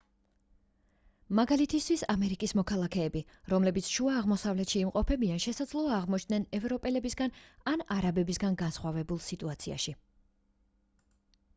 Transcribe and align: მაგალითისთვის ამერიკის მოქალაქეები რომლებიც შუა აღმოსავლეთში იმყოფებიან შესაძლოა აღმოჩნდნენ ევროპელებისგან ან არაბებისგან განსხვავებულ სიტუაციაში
მაგალითისთვის 1.39 2.03
ამერიკის 2.13 2.53
მოქალაქეები 2.59 3.21
რომლებიც 3.53 3.91
შუა 3.97 4.15
აღმოსავლეთში 4.21 4.81
იმყოფებიან 4.85 5.43
შესაძლოა 5.45 5.91
აღმოჩნდნენ 5.99 6.49
ევროპელებისგან 6.61 7.37
ან 7.73 7.85
არაბებისგან 7.99 8.59
განსხვავებულ 8.63 9.21
სიტუაციაში 9.29 9.95